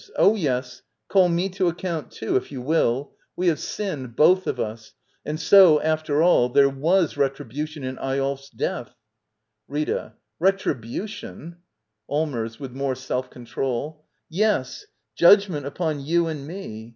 [0.15, 0.81] Oh, yes—
[1.11, 3.11] call me to account, too— if you will.
[3.35, 4.93] We have sinned— both of us.—
[5.27, 8.89] And so, after all, thfffjf^tfy rnn'Hiti^n in Fyvlf ^f deatlu.
[9.69, 10.13] /^ ftiTA.
[10.39, 11.57] Retribution?
[12.09, 12.59] Allmers.
[12.59, 14.87] [With more self control.] Yes.
[14.89, 14.91] ^.
[15.19, 16.89] Judgment upon you and me.